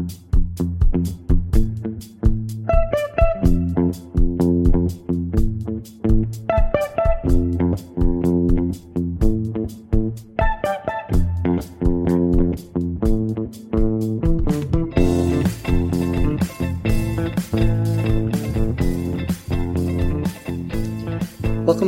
[0.00, 0.16] Welcome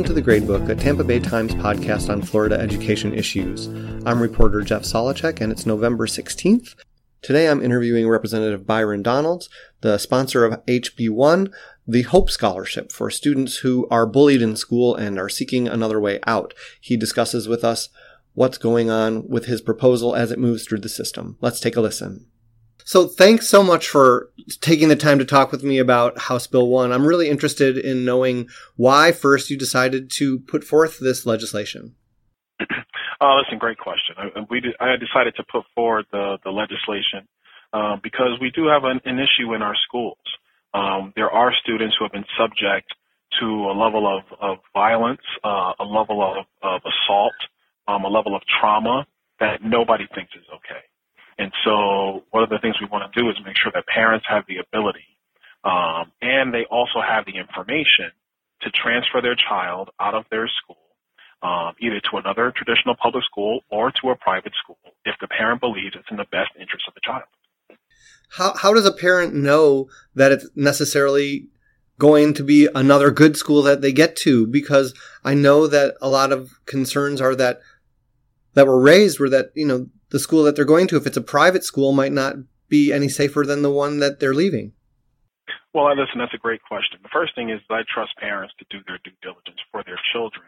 [0.03, 3.65] to The Gradebook, a Tampa Bay Times podcast on Florida education issues.
[4.05, 6.75] I'm reporter Jeff Solochek, and it's November 16th.
[7.23, 9.47] Today I'm interviewing Representative Byron Donalds,
[9.79, 11.53] the sponsor of HB1,
[11.87, 16.19] the Hope Scholarship for students who are bullied in school and are seeking another way
[16.27, 16.53] out.
[16.81, 17.87] He discusses with us
[18.33, 21.37] what's going on with his proposal as it moves through the system.
[21.39, 22.25] Let's take a listen.
[22.83, 26.67] So thanks so much for taking the time to talk with me about House Bill
[26.67, 26.91] 1.
[26.91, 31.95] I'm really interested in knowing why first you decided to put forth this legislation.
[33.23, 34.15] Oh, that's a great question.
[34.17, 37.25] I, we I decided to put forward the, the legislation
[37.71, 40.17] um, because we do have an, an issue in our schools.
[40.73, 42.93] Um, there are students who have been subject
[43.39, 47.39] to a level of, of violence, uh, a level of, of assault,
[47.87, 49.07] um, a level of trauma
[49.39, 50.83] that nobody thinks is okay.
[51.37, 54.25] And so one of the things we want to do is make sure that parents
[54.27, 55.07] have the ability
[55.63, 58.11] um, and they also have the information
[58.61, 60.82] to transfer their child out of their school,
[61.43, 65.59] um, either to another traditional public school or to a private school, if the parent
[65.59, 67.27] believes it's in the best interest of the child.
[68.29, 71.49] How, how does a parent know that it's necessarily
[71.99, 74.47] going to be another good school that they get to?
[74.47, 77.59] Because I know that a lot of concerns are that
[78.55, 81.17] that were raised were that you know the school that they're going to, if it's
[81.17, 82.35] a private school, might not
[82.69, 84.71] be any safer than the one that they're leaving?
[85.73, 86.99] Well, I listen, that's a great question.
[87.03, 90.45] The first thing is I trust parents to do their due diligence for their children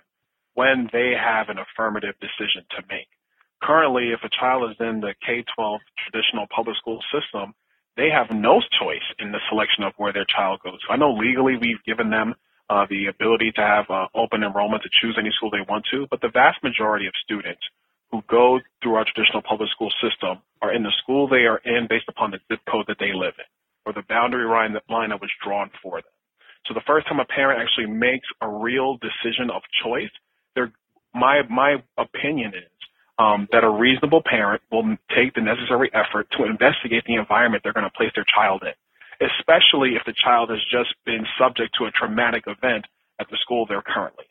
[0.55, 3.07] when they have an affirmative decision to make.
[3.61, 7.53] Currently, if a child is in the K 12 traditional public school system,
[7.95, 10.79] they have no choice in the selection of where their child goes.
[10.89, 12.35] I know legally we've given them
[12.69, 16.07] uh, the ability to have uh, open enrollment to choose any school they want to,
[16.09, 17.61] but the vast majority of students
[18.11, 21.87] who go through our traditional public school system are in the school they are in
[21.87, 23.45] based upon the zip code that they live in
[23.85, 26.11] or the boundary line that, line that was drawn for them.
[26.67, 30.09] So the first time a parent actually makes a real decision of choice,
[31.13, 32.71] my my opinion is
[33.17, 37.73] um, that a reasonable parent will take the necessary effort to investigate the environment they're
[37.73, 38.75] going to place their child in,
[39.25, 42.85] especially if the child has just been subject to a traumatic event
[43.19, 44.25] at the school they're currently.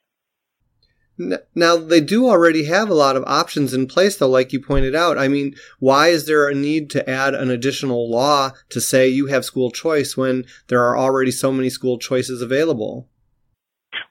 [1.55, 4.97] Now, they do already have a lot of options in place, though, like you pointed
[4.97, 5.17] out.
[5.17, 9.27] I mean, why is there a need to add an additional law to say you
[9.27, 13.09] have school choice when there are already so many school choices available?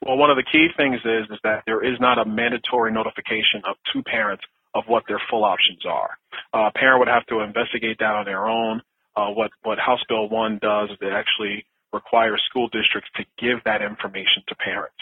[0.06, 3.62] Well, one of the key things is, is that there is not a mandatory notification
[3.66, 4.44] of two parents
[4.76, 6.18] of what their full options are.
[6.54, 8.82] Uh, a parent would have to investigate that on their own.
[9.16, 13.64] Uh, what, what House Bill 1 does is it actually requires school districts to give
[13.66, 14.98] that information to parents.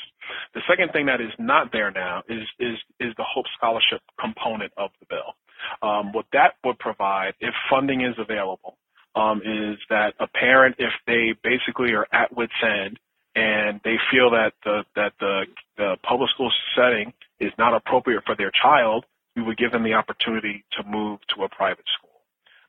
[0.54, 4.72] The second thing that is not there now is is is the Hope Scholarship component
[4.78, 5.36] of the bill.
[5.82, 8.78] Um, what that would provide, if funding is available,
[9.16, 13.00] um, is that a parent, if they basically are at wit's end
[13.36, 15.46] and they feel that the that the
[15.78, 19.06] the public school setting is not appropriate for their child,
[19.36, 22.22] we would give them the opportunity to move to a private school.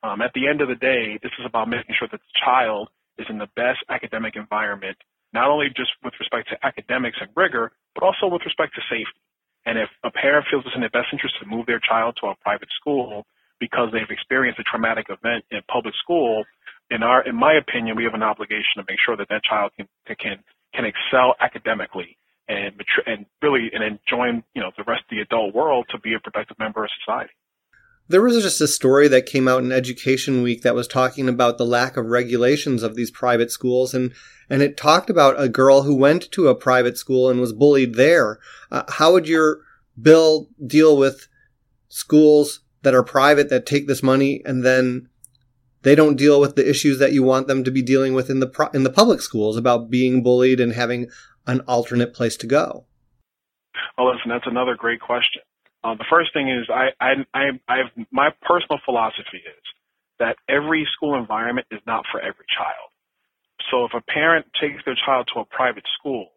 [0.02, 2.88] Um, at the end of the day, this is about making sure that the child
[3.18, 4.96] is in the best academic environment
[5.32, 9.20] not only just with respect to academics and rigor, but also with respect to safety.
[9.64, 12.28] And if a parent feels it's in their best interest to move their child to
[12.28, 13.24] a private school
[13.60, 16.44] because they've experienced a traumatic event in public school,
[16.90, 19.72] in our, in my opinion, we have an obligation to make sure that that child
[19.76, 20.42] can can
[20.74, 22.16] can excel academically
[22.48, 22.74] and
[23.06, 26.20] and really and enjoy you know the rest of the adult world to be a
[26.20, 27.32] productive member of society.
[28.08, 31.56] There was just a story that came out in Education Week that was talking about
[31.56, 34.12] the lack of regulations of these private schools, and
[34.50, 37.94] and it talked about a girl who went to a private school and was bullied
[37.94, 38.38] there.
[38.70, 39.60] Uh, how would your
[40.00, 41.28] bill deal with
[41.88, 45.08] schools that are private that take this money and then
[45.82, 48.40] they don't deal with the issues that you want them to be dealing with in
[48.40, 51.08] the pro- in the public schools about being bullied and having
[51.46, 52.86] an alternate place to go?
[53.96, 55.42] Well, listen, that's another great question.
[55.84, 59.64] Uh, the first thing is I, I, I, I have my personal philosophy is
[60.18, 62.90] that every school environment is not for every child.
[63.70, 66.28] So if a parent takes their child to a private school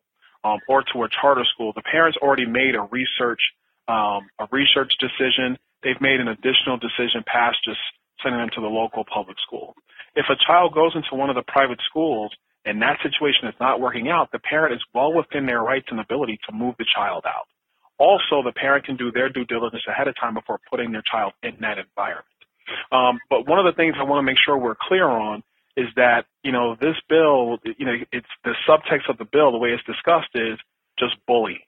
[0.43, 3.41] um, or to a charter school, the parents already made a research
[3.87, 5.57] um, a research decision.
[5.83, 7.79] They've made an additional decision past just
[8.25, 9.75] sending them to the local public school.
[10.15, 12.31] If a child goes into one of the private schools
[12.65, 15.99] and that situation is not working out, the parent is well within their rights and
[15.99, 17.45] ability to move the child out.
[17.97, 21.33] Also, the parent can do their due diligence ahead of time before putting their child
[21.43, 22.25] in that environment.
[22.91, 25.43] Um, but one of the things I want to make sure we're clear on
[25.77, 29.51] is that you know this bill, you know, it's the subtext of the bill.
[29.51, 30.57] The way it's discussed is
[30.97, 31.59] just bullying,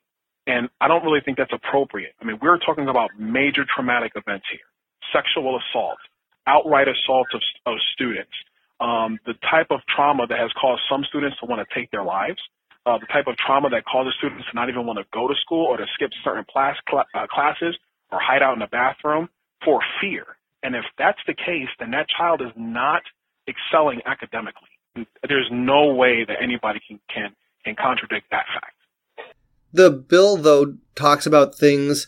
[0.48, 2.14] and I don't really think that's appropriate.
[2.22, 4.68] I mean, we're talking about major traumatic events here:
[5.14, 6.00] sexual assault,
[6.48, 8.32] outright assault of, of students,
[8.80, 12.04] um, the type of trauma that has caused some students to want to take their
[12.04, 12.40] lives,
[12.86, 15.36] uh, the type of trauma that causes students to not even want to go to
[15.44, 17.78] school or to skip certain class cl- uh, classes
[18.12, 19.28] or hide out in the bathroom
[19.64, 20.26] for fear.
[20.64, 23.02] And if that's the case, then that child is not
[23.48, 24.70] excelling academically.
[25.28, 28.74] There's no way that anybody can, can, can contradict that fact.
[29.74, 32.08] The bill, though, talks about things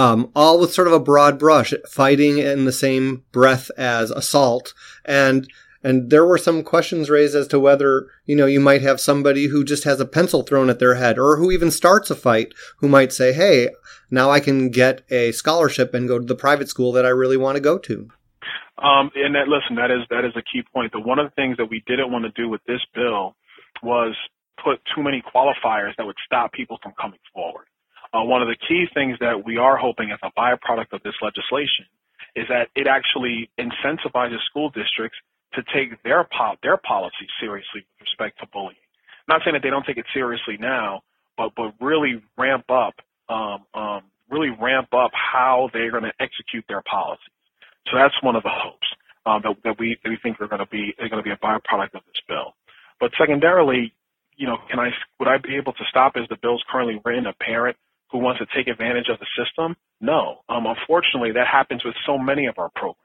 [0.00, 4.72] um, all with sort of a broad brush, fighting in the same breath as assault.
[5.04, 5.46] And
[5.84, 9.46] and there were some questions raised as to whether, you know, you might have somebody
[9.46, 12.52] who just has a pencil thrown at their head or who even starts a fight
[12.78, 13.68] who might say, Hey,
[14.10, 17.38] now I can get a scholarship and go to the private school that I really
[17.38, 18.08] want to go to.
[18.78, 20.92] Um, and that, listen, that is, that is a key point.
[20.92, 23.36] The one of the things that we didn't want to do with this bill
[23.82, 24.16] was
[24.62, 27.66] put too many qualifiers that would stop people from coming forward.
[28.12, 31.14] Uh, one of the key things that we are hoping as a byproduct of this
[31.22, 31.86] legislation
[32.34, 35.18] is that it actually incentivizes school districts
[35.54, 38.78] to take their po- their policy seriously with respect to bullying.
[39.28, 41.02] I'm not saying that they don't take it seriously now,
[41.36, 42.94] but but really ramp up,
[43.28, 47.34] um, um, really ramp up how they're going to execute their policies.
[47.86, 48.86] So that's one of the hopes
[49.26, 51.34] um, that, that we that we think are going to be are going to be
[51.34, 52.54] a byproduct of this bill.
[52.98, 53.94] But secondarily,
[54.36, 57.26] you know, can I would I be able to stop as the bill's currently written
[57.26, 57.76] a parent
[58.12, 59.76] who wants to take advantage of the system?
[60.00, 60.40] No.
[60.48, 62.96] Um, unfortunately, that happens with so many of our programs.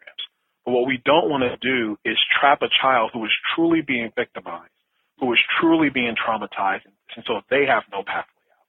[0.65, 4.11] But what we don't want to do is trap a child who is truly being
[4.15, 4.71] victimized,
[5.19, 6.85] who is truly being traumatized,
[7.15, 8.65] and so they have no pathway out.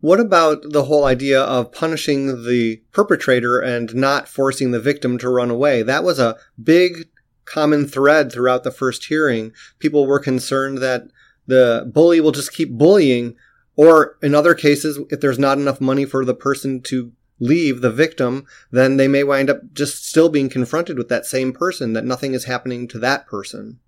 [0.00, 5.28] What about the whole idea of punishing the perpetrator and not forcing the victim to
[5.28, 5.82] run away?
[5.82, 7.08] That was a big
[7.44, 9.52] common thread throughout the first hearing.
[9.78, 11.02] People were concerned that
[11.46, 13.36] the bully will just keep bullying,
[13.78, 17.92] or in other cases, if there's not enough money for the person to leave the
[17.92, 22.04] victim, then they may wind up just still being confronted with that same person, that
[22.04, 23.78] nothing is happening to that person.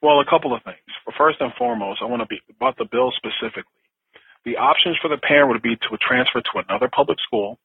[0.00, 0.78] Well, a couple of things.
[1.18, 3.82] First and foremost, I want to be about the bill specifically.
[4.44, 7.58] The options for the parent would be to transfer to another public school.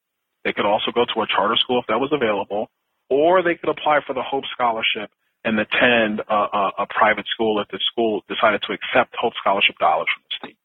[0.43, 2.71] They could also go to a charter school if that was available,
[3.11, 5.11] or they could apply for the Hope Scholarship
[5.45, 9.77] and attend a, a, a private school if the school decided to accept Hope Scholarship
[9.77, 10.57] dollars from the state.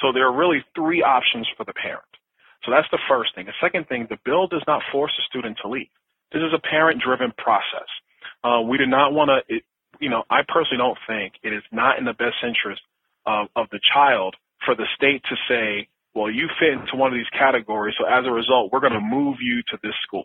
[0.00, 2.04] So there are really three options for the parent.
[2.64, 3.46] So that's the first thing.
[3.46, 5.88] The second thing, the bill does not force a student to leave.
[6.32, 7.88] This is a parent-driven process.
[8.42, 9.60] Uh, we do not want to,
[10.00, 12.82] you know, I personally don't think it is not in the best interest
[13.24, 14.34] of, of the child
[14.64, 18.24] for the state to say, well, you fit into one of these categories, so as
[18.26, 20.24] a result, we're going to move you to this school.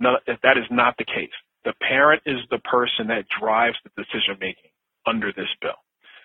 [0.00, 1.34] No, if that is not the case.
[1.64, 4.70] The parent is the person that drives the decision making
[5.06, 5.78] under this bill.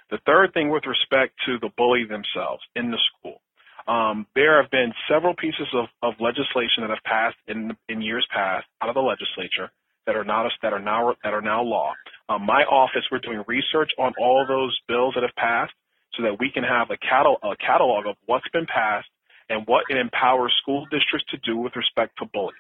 [0.10, 3.42] The third thing with respect to the bully themselves in the school,
[3.88, 8.26] um, there have been several pieces of, of legislation that have passed in in years
[8.34, 9.72] past out of the legislature
[10.06, 11.94] that are not that are now that are now law.
[12.28, 15.74] Um, my office, we're doing research on all those bills that have passed,
[16.16, 19.08] so that we can have a, catalog, a catalog of what's been passed
[19.50, 22.58] and what it empowers school districts to do with respect to bullying.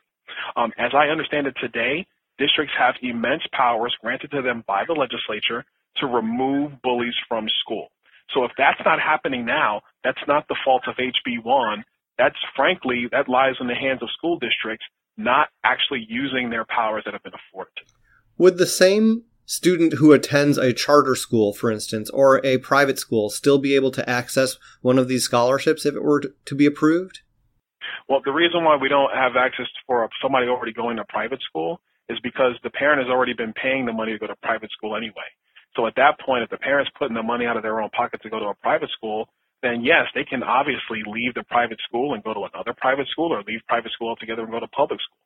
[0.55, 2.05] Um, as I understand it today,
[2.39, 5.63] districts have immense powers granted to them by the legislature
[5.97, 7.89] to remove bullies from school.
[8.33, 11.83] So if that's not happening now, that's not the fault of HB1.
[12.17, 14.85] That's frankly, that lies in the hands of school districts
[15.17, 17.73] not actually using their powers that have been afforded.
[18.37, 23.29] Would the same student who attends a charter school, for instance, or a private school
[23.29, 27.21] still be able to access one of these scholarships if it were to be approved?
[28.07, 31.81] Well, the reason why we don't have access for somebody already going to private school
[32.09, 34.97] is because the parent has already been paying the money to go to private school
[34.97, 35.29] anyway.
[35.75, 38.21] So at that point, if the parent's putting the money out of their own pocket
[38.23, 39.29] to go to a private school,
[39.61, 43.31] then yes, they can obviously leave the private school and go to another private school
[43.31, 45.21] or leave private school altogether and go to public school.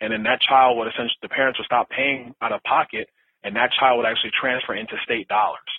[0.00, 3.08] And then that child would essentially, the parents would stop paying out of pocket
[3.42, 5.72] and that child would actually transfer into state dollars.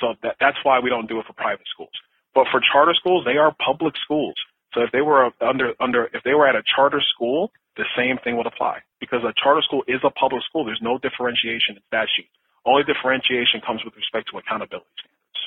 [0.00, 1.92] So that, that's why we don't do it for private schools.
[2.34, 4.34] But for charter schools, they are public schools.
[4.74, 8.18] So if they were under, under, if they were at a charter school, the same
[8.18, 10.64] thing would apply because a charter school is a public school.
[10.64, 12.28] There's no differentiation in statute.
[12.64, 15.40] Only differentiation comes with respect to accountability standards.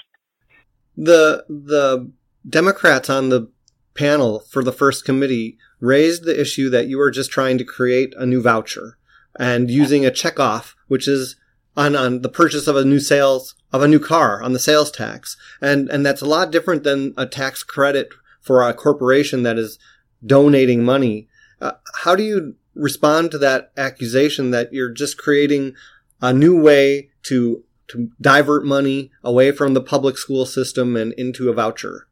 [0.96, 2.12] The the
[2.48, 3.50] Democrats on the
[3.94, 8.14] panel for the first committee raised the issue that you were just trying to create
[8.18, 8.98] a new voucher
[9.38, 11.36] and using a checkoff, which is
[11.76, 14.92] on, on the purchase of a new sales of a new car on the sales
[14.92, 15.38] tax.
[15.62, 18.10] And and that's a lot different than a tax credit
[18.42, 19.80] for a corporation that is
[20.26, 21.29] donating money.
[21.62, 21.74] Uh,
[22.04, 25.76] how do you respond to that accusation that you're just creating
[26.22, 31.50] a new way to to divert money away from the public school system and into
[31.50, 32.08] a voucher?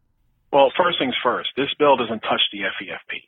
[0.51, 3.21] Well, first things first, this bill doesn't touch the FEFP.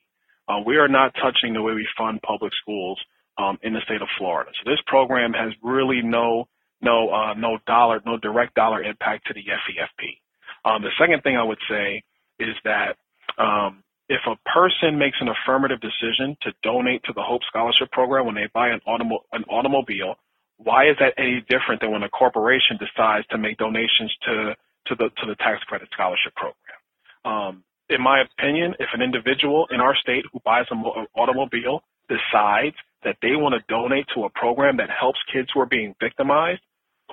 [0.47, 2.99] Uh, we are not touching the way we fund public schools
[3.37, 4.49] um, in the state of Florida.
[4.53, 6.47] So this program has really no
[6.81, 10.19] no uh, no dollar no direct dollar impact to the FEFP.
[10.65, 12.03] Um, the second thing I would say
[12.39, 12.97] is that
[13.37, 18.25] um, if a person makes an affirmative decision to donate to the Hope Scholarship Program
[18.25, 20.15] when they buy an, automo- an automobile,
[20.57, 24.55] why is that any different than when a corporation decides to make donations to
[24.87, 26.79] to the to the tax credit scholarship program?
[27.23, 30.83] Um, in my opinion, if an individual in our state who buys an
[31.15, 35.69] automobile decides that they want to donate to a program that helps kids who are
[35.69, 36.61] being victimized,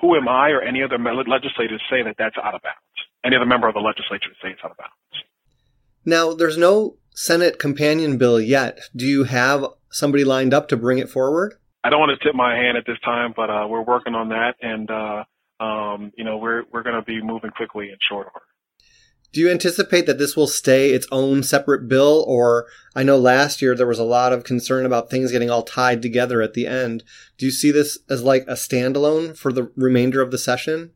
[0.01, 2.97] who am I or any other legislator to say that that's out of bounds?
[3.23, 5.23] Any other member of the legislature to say it's out of bounds?
[6.07, 8.79] Now, there's no Senate companion bill yet.
[8.95, 11.55] Do you have somebody lined up to bring it forward?
[11.83, 14.29] I don't want to tip my hand at this time, but uh, we're working on
[14.29, 15.23] that, and uh,
[15.61, 18.45] um, you know we're we're going to be moving quickly in short order.
[19.33, 22.23] Do you anticipate that this will stay its own separate bill?
[22.25, 25.63] Or I know last year there was a lot of concern about things getting all
[25.63, 27.03] tied together at the end.
[27.37, 30.91] Do you see this as like a standalone for the remainder of the session?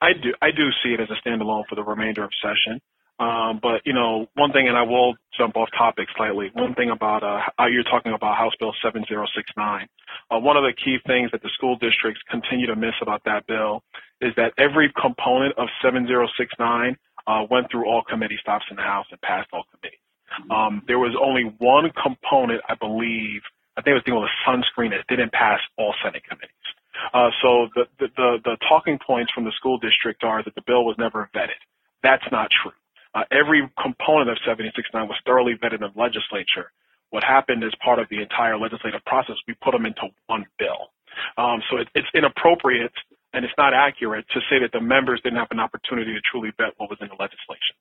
[0.00, 0.32] I do.
[0.40, 2.80] I do see it as a standalone for the remainder of session.
[3.22, 6.50] Um, but you know, one thing, and I will jump off topic slightly.
[6.54, 9.86] One thing about uh, you're talking about House Bill 7069.
[10.28, 13.46] Uh, one of the key things that the school districts continue to miss about that
[13.46, 13.84] bill
[14.20, 19.06] is that every component of 7069 uh, went through all committee stops in the House
[19.12, 20.02] and passed all committees.
[20.50, 23.42] Um, there was only one component, I believe,
[23.76, 26.50] I think it was dealing with sunscreen that didn't pass all Senate committees.
[27.14, 30.62] Uh, so the, the, the, the talking points from the school district are that the
[30.66, 31.60] bill was never vetted.
[32.02, 32.72] That's not true.
[33.14, 36.72] Uh, every component of 769 was thoroughly vetted in the legislature.
[37.10, 40.92] What happened as part of the entire legislative process, we put them into one bill.
[41.36, 42.92] Um, so it, it's inappropriate
[43.34, 46.50] and it's not accurate to say that the members didn't have an opportunity to truly
[46.56, 47.76] vet what was in the legislation.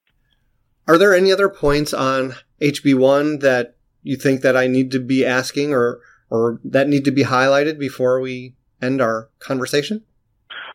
[0.88, 5.26] Are there any other points on HB1 that you think that I need to be
[5.26, 10.04] asking or or that need to be highlighted before we end our conversation?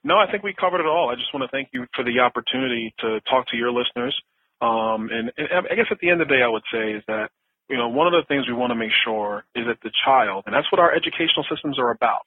[0.04, 1.10] No, I think we covered it all.
[1.10, 4.14] I just want to thank you for the opportunity to talk to your listeners.
[4.60, 7.02] Um, and, and I guess at the end of the day, I would say is
[7.08, 7.30] that
[7.68, 10.44] you know one of the things we want to make sure is that the child,
[10.46, 12.24] and that's what our educational systems are about.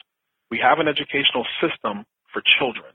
[0.52, 2.94] We have an educational system for children,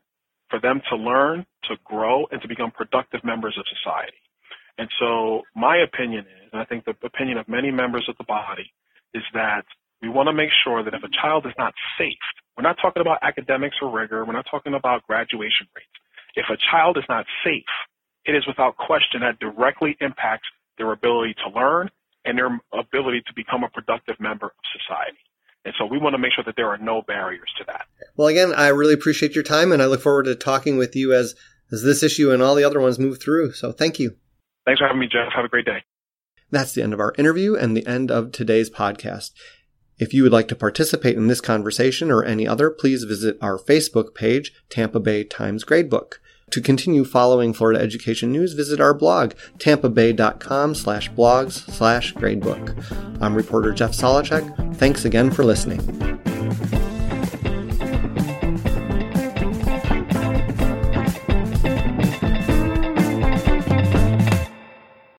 [0.51, 4.19] for them to learn, to grow, and to become productive members of society.
[4.79, 8.25] And so my opinion is, and I think the opinion of many members of the
[8.25, 8.73] body,
[9.15, 9.65] is that
[10.03, 12.19] we want to make sure that if a child is not safe,
[12.57, 15.89] we're not talking about academics or rigor, we're not talking about graduation rates.
[16.35, 17.71] If a child is not safe,
[18.25, 21.91] it is without question that directly impacts their ability to learn
[22.25, 25.19] and their ability to become a productive member of society.
[25.65, 27.87] And so we want to make sure that there are no barriers to that.
[28.17, 31.15] Well, again, I really appreciate your time and I look forward to talking with you
[31.15, 31.35] as,
[31.73, 33.53] as this issue and all the other ones move through.
[33.53, 34.17] So thank you.
[34.67, 35.33] Thanks for having me, Jeff.
[35.35, 35.83] Have a great day.
[36.51, 39.31] That's the end of our interview and the end of today's podcast.
[39.99, 43.59] If you would like to participate in this conversation or any other, please visit our
[43.59, 46.15] Facebook page, Tampa Bay Times Gradebook.
[46.51, 53.21] To continue following Florida education news, visit our blog, tampabay.com slash blogs slash gradebook.
[53.21, 54.77] I'm reporter Jeff Solochek.
[54.77, 55.81] Thanks again for listening.